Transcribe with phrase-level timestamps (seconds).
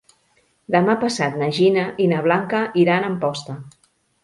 [0.75, 3.61] Demà passat na Gina i na Blanca iran a Amposta.